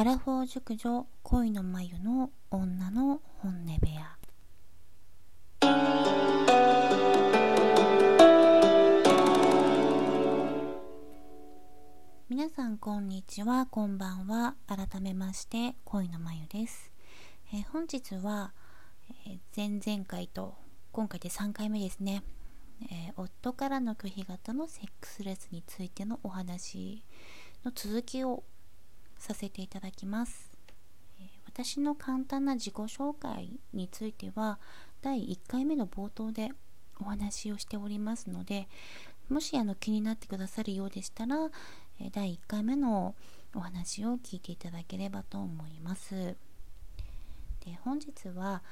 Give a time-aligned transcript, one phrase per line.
[0.00, 4.16] アラフォー熟女恋の眉の女の本音部屋。
[12.30, 14.54] 皆さんこんにちはこんばんは。
[14.66, 16.90] 改めまして恋の眉です、
[17.52, 18.54] えー本日は、
[19.26, 20.54] えー前々回と
[20.92, 22.22] 今回で3回目ですね、
[22.90, 27.04] えー夫からの拒否型のセックスレスについてのお話
[27.66, 28.44] の続きを
[29.20, 30.50] させていただきます。
[31.46, 34.58] 私の簡単な自己紹介については
[35.02, 36.50] 第1回目の冒頭で
[37.00, 38.68] お話をしておりますので
[39.28, 41.50] もしあの気になってくださるようでしたら
[42.12, 43.14] 第1回目の
[43.54, 46.36] お話を聞いていただければと思います。
[47.64, 48.62] で本日は、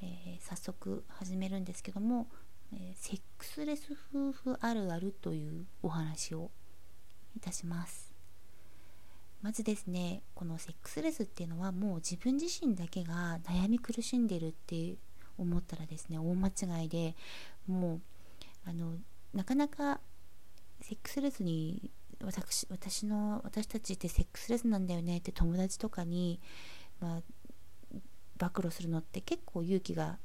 [0.00, 2.26] えー早速始めるんですけども、
[2.72, 6.50] えーセックスレス夫婦あるあるというお話を
[7.36, 8.09] いたします。
[9.42, 14.96] まずですねこのセックスレスっていうのはもう自分自身だけが悩み苦しんでるって
[15.38, 17.14] 思ったらですね大間違いで
[17.66, 18.00] もう
[18.66, 18.92] あの
[19.32, 20.00] なかなか
[20.80, 21.90] セックスレスに
[22.22, 26.38] 私私の私たちってセックスレスなんだよねって友達とかに、
[27.00, 27.22] まあ、
[28.38, 30.18] 暴露するのって結構勇気が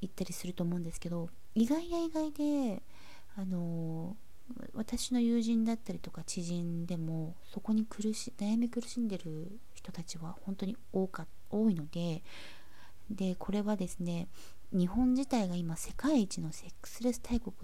[0.00, 2.82] いったりすると思うんですけど意外や意外で
[3.36, 4.16] あの
[4.74, 12.22] 私の友人だったりとか知人でもそこに苦し悩み苦しんでる人たちは本当に多か多いので
[13.10, 14.28] でこれはですね
[14.72, 17.54] 日本自体が今世界一のセックスレス大国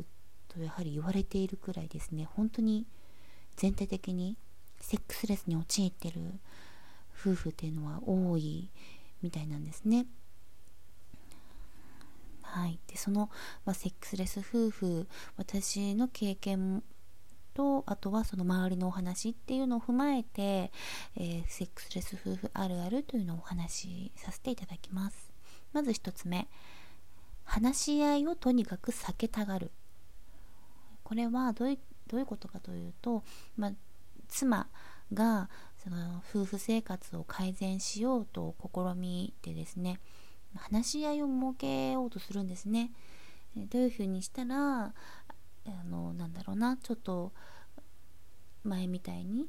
[0.49, 2.87] とやはり言われているくらいですね本当に
[3.57, 4.37] 全体的に
[4.81, 6.21] セックスレスに陥ってる
[7.19, 8.69] 夫婦っていうのは多い
[9.23, 10.07] みたいなんですね。
[12.47, 13.31] はい、でその、
[13.65, 16.83] まあ、セックスレス夫婦私の経験
[17.55, 20.73] とあとはその周りのお話っていうのを踏まえて、
[21.17, 25.33] えーセックスレス夫婦あるあるというのをお話しさせていただきます。
[25.73, 26.49] まず1つ目。
[27.45, 29.71] 話し合いをとにかく避けたがる。
[31.05, 31.79] これはどういう
[32.09, 33.23] どういうことかというと、
[33.57, 33.73] まあ、
[34.29, 34.69] 妻
[35.13, 35.49] が
[35.83, 39.99] その夫婦生活を改善しようと試みてですね
[40.55, 42.93] 話し合いを設けようとするんですね。
[43.57, 44.93] どういうふうにしたらあ
[45.89, 47.33] のなんだろうなちょっと
[48.65, 49.47] 前みたいに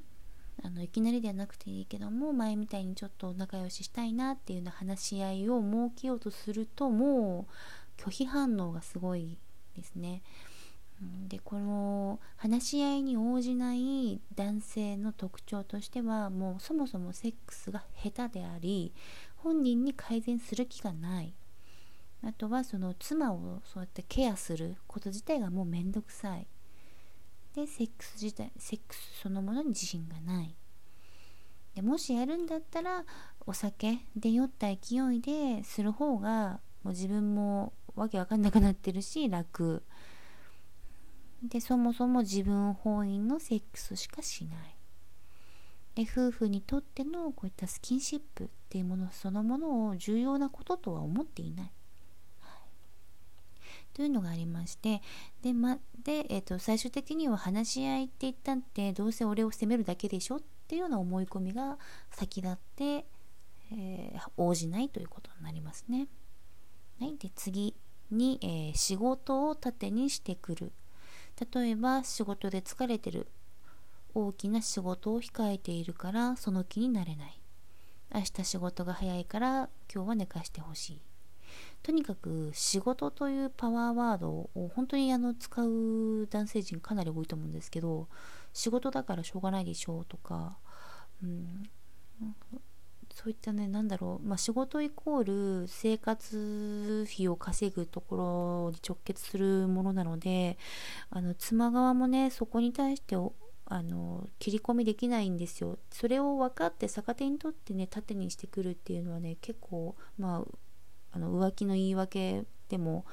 [0.63, 7.47] あのいきなりではなくていいけども前みたいにちょっと仲良ししたいなっていうような話し合いを設けようとするとも
[7.99, 9.37] う拒否反応がすごい
[9.75, 10.21] ですね。
[11.27, 18.93] でこの話し合いに応じない男性の特徴としてはもうそもそもセックスが下手であり
[19.35, 21.33] 本人に改善する気がない。
[22.23, 26.47] あとはその妻をそうやってケアすること自体がもうめんどくさい。
[27.53, 30.55] でセックス自体セックスそのものに自信がない。
[31.75, 33.05] でもしやるんだったら
[33.45, 39.83] お酒で酔った勢いでする方がもう自分もわけわかんなくなってるし楽。
[41.43, 44.77] でそもそも自分本位のセックスしかしない
[45.95, 51.71] で夫婦にとってのこういったスキンシップっていうものそのものを重要なこととは思っていない。
[53.93, 55.01] というのがありまして
[55.41, 61.79] で,、までえー、と最終的には話し合いって言ったってどうせ俺を責めるだけでしょっていうような思い込みが
[62.11, 63.05] 先立って、
[63.71, 66.07] えー応じないということになりますね。
[66.99, 67.75] はい、で次
[68.11, 70.71] に、えー仕事を盾にしてくる
[71.53, 73.27] 例えば仕事で疲れてる
[74.13, 77.39] 大きな仕事を控えているからその気になれない。
[78.13, 81.01] 明日仕事が早いから今日は寝かしてほしい。
[81.83, 88.07] とにかく仕事というパワーワードを本当にあの使う男性陣かなり多いと思うんですけど
[88.53, 90.57] 仕事だからしょうがないでしょうとか、
[91.23, 91.69] うん、
[93.17, 100.55] そういったねなんだろう、まあ、仕事イコール生活費を稼ぐところに直結するものなので
[101.09, 105.79] あの妻側もねそこに対してあの切り込みできないんですよ。
[105.89, 110.57] それを分かって逆手にとってね盾にしてくるっていうのはね結構まあ
[111.13, 113.03] あの浮気の言い訳でも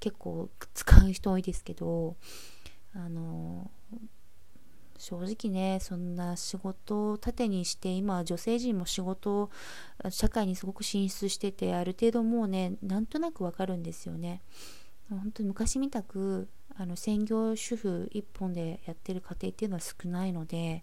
[0.00, 2.16] 結構使う人多いですけど
[2.92, 3.70] あの
[4.98, 9.50] 正直ねそんな仕事を盾にして今女性陣も仕事を
[10.10, 14.42] 社会にすごく進出しててある程度もうねなんとなくわかるんですよね。
[15.10, 20.82] 本当に昔みたくあの専業主婦一本でやってる家庭っていうのは少ないので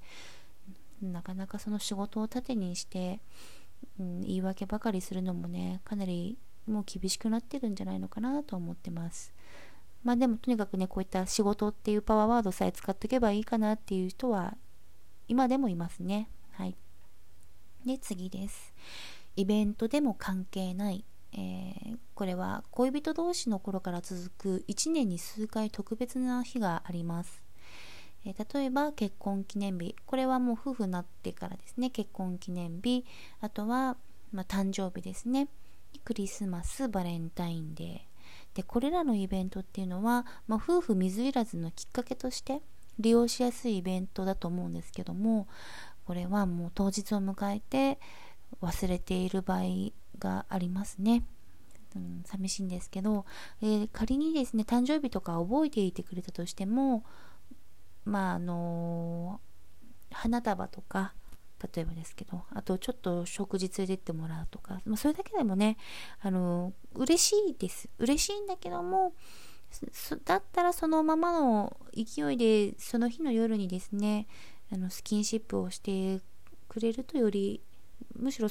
[1.01, 3.19] なかなかその仕事を盾にして、
[3.99, 6.37] うん、言い訳ばかりするのもねかなり
[6.67, 9.33] もう厳しくなってるんじゃないのかなと思ってます。
[10.03, 14.55] まあでもとにかくねこういった仕事っていうパワーワードさえ使っておけばいいかなっていう人は
[15.27, 16.29] 今でもいますね。
[16.51, 16.75] はい。
[17.85, 18.73] で次です。
[19.35, 21.05] イベントでも関係ない。
[21.33, 27.41] えー、これは恋人同士の頃から続く1年に数回特別な日があります、
[28.25, 29.95] え、例えば結婚記念日。
[30.05, 31.89] これはもう夫婦になってからですね。
[31.89, 33.05] 結婚記念日。
[33.39, 33.97] あとは、
[34.31, 35.47] まあ、誕生日ですね。
[36.03, 38.10] クリスマスバレンタインデー。
[38.53, 42.61] でこれらのイベントっていうのは、まあ、夫婦水入らずのきっかけとして
[42.99, 45.47] 利用しやすいイベントだと思うんですけども
[46.05, 47.99] これはもう当日を迎えて
[48.61, 49.61] 忘れている場合
[50.19, 51.23] がありますね。
[51.95, 53.25] うん、寂しいんですけど、
[53.61, 57.03] えー、仮にですね誕生日とか覚えていてくれたとしても
[58.05, 61.13] まああのー、花束とか
[61.73, 65.77] 例えばですけどあとちょっと食事連れてってもらうとか、まあ、それだけでもね
[66.21, 67.89] あの、嬉しいです。
[67.99, 69.13] 嬉しいんだけども
[70.25, 74.27] だったらそのままの勢いでその日の夜にですね
[74.71, 76.19] あのスキンシップをして
[76.67, 77.61] くれるとより
[78.15, 78.49] むしろ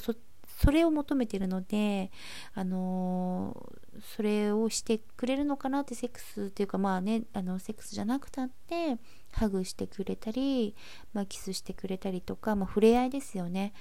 [0.61, 2.11] それを求めてるので、
[2.55, 8.99] あの、それをしてくれるのかなってセックスっていうかまあねあのセックスじゃなくたって
[9.33, 10.75] ハグしてくれたり、
[11.13, 13.73] まあ、キスしてくれたりとか、まあ、触れ合いですよね、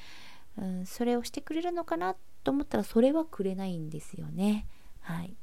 [0.57, 4.67] うん、それをしてくれるのかなと思ったらそれはくれないんですよね。
[5.01, 5.35] はい。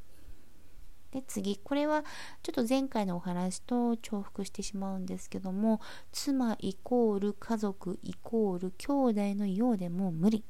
[1.12, 1.58] で次。
[1.58, 2.04] これは
[2.42, 5.80] ちょっと前回のお話と重複してしまうんですけども
[6.12, 8.92] 妻イコール家族イコール兄
[9.32, 10.44] 弟のようでも無理。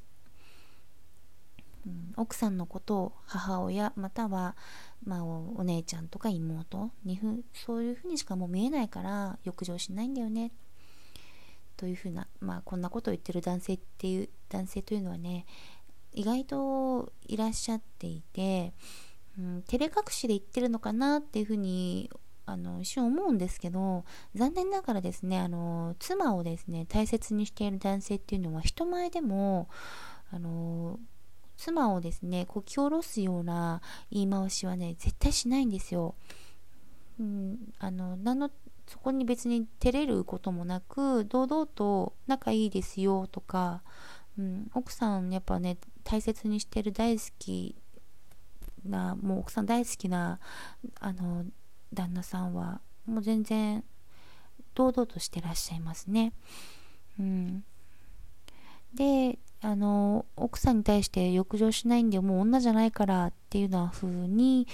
[2.15, 4.55] 奥さんのことを母親または、
[5.05, 10.51] まあ、お姉ちゃんとか妹にふそういうふうにしかもう見えないから浴場しないんだよね。
[11.77, 15.45] というふうな、まあ、こんなことを言ってる男性っていう男性というのはね
[16.11, 18.73] 意外といらっしゃっていて、
[19.37, 22.09] うん、照れ隠しで言ってるのかなっていうふうに
[22.47, 29.67] あの一瞬思うんですけど残念ながらですねあの妻をですね大切にしている男性っていうのは人前でも
[30.31, 30.97] あの
[31.57, 33.81] 妻をですねこき下ろすような
[34.11, 36.15] 言い回しはね絶対しないんですよ。
[37.19, 38.51] うん、あの何の
[38.87, 43.81] そこに別に照れることもなく堂々と仲いいですよとか、
[44.37, 47.75] うん、奥さんやっぱね大切にしてる大好き
[48.85, 50.39] なもう奥さん大好きな
[50.99, 51.45] あの
[51.91, 53.83] 旦那さんはもう全然
[54.73, 56.33] 堂々としてらっしゃいますね。
[57.19, 57.63] うん、
[58.93, 64.67] であの奥さんに対して浴場しないんでもう女じゃないからっていうような風に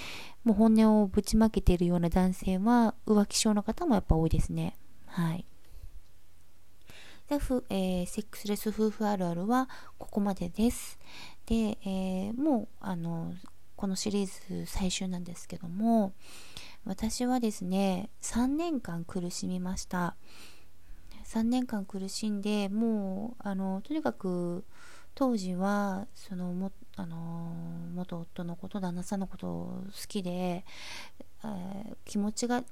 [0.44, 4.76] もう本音をぶちまけているような男性は浮気症の方もやっぱ多いですね。
[5.06, 5.46] はい。
[7.28, 10.98] でふ、えー、セックスレス夫婦あるあるはここまでです。
[11.46, 13.32] で、えー、もうあの
[13.76, 16.12] このシリーズ最終なんですけども
[16.84, 20.16] 私はですね3年間苦しみました。
[21.24, 24.64] 3年間苦しんでもうあのとにかく
[25.14, 27.52] 当時はそのもあの
[27.94, 32.62] 元夫のこと旦那さんのこと好きで、えー、気持ちが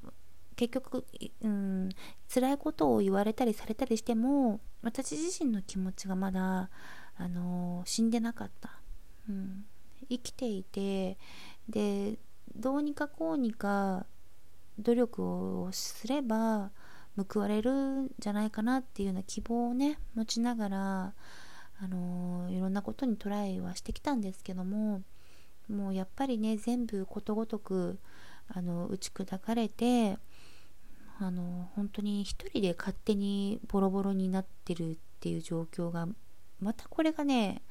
[0.56, 1.04] 結局、
[1.42, 1.88] うん、
[2.32, 6.68] 辛いことを言われたりされたりしても私自身の気持ちがまだ、
[7.16, 8.80] あの死んでなかった、
[9.28, 9.64] うん、
[10.08, 11.18] 生きていて
[11.68, 12.18] で
[12.56, 14.06] どうにかこうにか
[14.78, 16.70] 努力をすれば
[17.16, 21.14] 報われるんじゃないかなっていうような希望をね持ちながら、
[21.80, 25.02] あのー、いろんなことにトライはしてきたんですけども
[25.68, 27.98] もうやっぱりね全部ことごとく
[28.48, 30.18] あの打ち砕かれて
[31.18, 36.08] あの本当に一人で勝手にボロボロになってるっていう状況が
[36.60, 37.62] またこれがね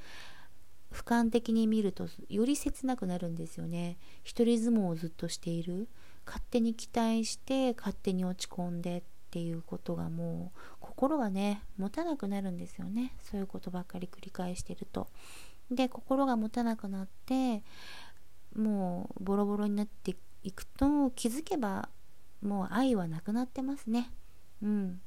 [0.93, 3.97] 俯瞰的に見るとより切なくなるんですよね。
[4.23, 5.87] 一人相撲をずっとしている。
[6.25, 15.07] 勝手に期待して勝手に落ち込んでっていうことがもう心がね持たなくなるんですよねそういうことばっかり繰り返してると。
[15.71, 17.63] で心が持たなくなって
[18.53, 21.87] もうボロボロになっていくと気づけば
[22.41, 24.11] もう愛はなくなってますね。
[24.61, 25.01] うん。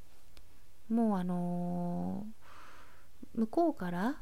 [0.88, 4.16] もうあのー、向こうから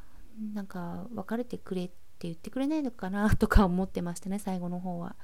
[0.52, 5.14] なんか別れてくれって言ってくれないのかなとか思ってましたね最後の方は。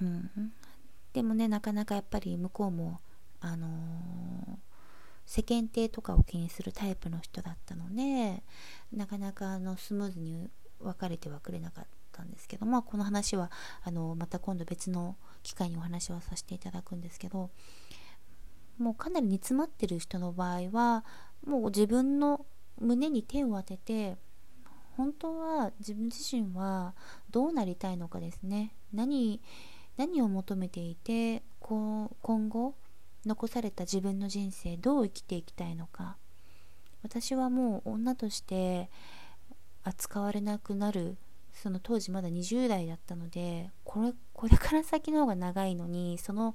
[0.00, 0.30] うん、
[1.12, 3.00] でもねなかなかやっぱり向こうも
[3.40, 3.70] あのー、
[5.26, 8.42] 世間体とかを気にするタイプの人だったので
[8.92, 13.50] なかなかあのスムーズに別れてはくれなかったんですけどもこの話は
[13.82, 17.50] あのまた今度別の機会にお話はさせていただくんですけど
[18.78, 21.04] もうかなり煮詰まってる人の場合は
[21.46, 22.44] もう自分の
[22.78, 24.16] 胸に手を当てて
[24.96, 26.94] 本当は自分自身は
[27.30, 28.74] どうなりたいのかですね。
[28.92, 29.40] 何
[29.96, 32.74] 何を求めていてこう今後
[33.26, 36.16] 残された自分の人生どう生きていきたいのか。
[37.02, 38.90] 私はもう女として
[39.82, 41.16] 扱われなくなる
[41.54, 46.54] その当時まだ20代だったのでこれこれから先の方が長いのにその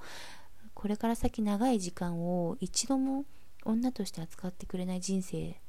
[0.73, 3.25] これから先長い時間を一度も
[3.63, 5.59] 女として扱ってくれない人生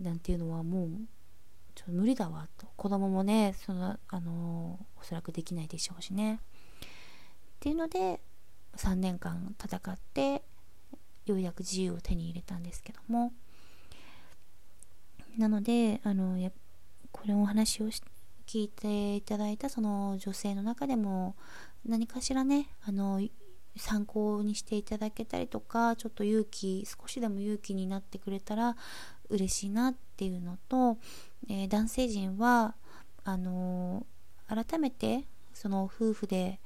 [0.00, 0.88] なんていうのはもう
[1.74, 2.66] ちょっと無理だわと。
[2.76, 6.40] 子供もねそのあのおそらくできないでしょうしね。
[6.82, 6.88] っ
[7.60, 8.20] ていうので
[8.78, 10.42] 3年間戦って
[11.26, 13.32] ようやく自由を手に入れたんですけども。
[15.36, 16.50] なのであのや
[17.12, 17.88] これお話を
[18.46, 21.36] 聞いていただいたその女性の中でも
[21.86, 23.20] 何かしらねあの
[23.76, 28.76] 参考にしていただけたりとかちょっと勇気少しでも勇気になってくれたら
[29.28, 30.98] 嬉しいなっていうのと、
[31.48, 32.74] えー、男性陣は
[33.24, 36.60] あのー、改めてその夫婦で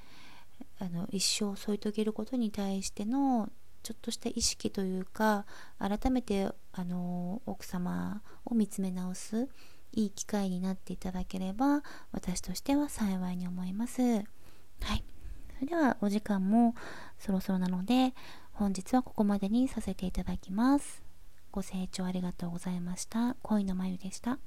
[0.78, 3.50] あの一生添い遂げることに対しての
[3.82, 5.44] ちょっとした意識というか
[5.78, 9.48] 改めてあの奥様を見つめ直す
[9.92, 14.02] いい機会になっていただければ私としては幸いに思います。
[14.02, 14.18] は
[14.94, 15.04] い。
[15.54, 16.74] それではお時間も
[17.18, 18.14] そろそろなので
[18.52, 21.02] 本日はここまでにさせていただきます。
[21.50, 23.36] ご清聴ありがとうございました。
[23.42, 24.38] 恋のまゆでした。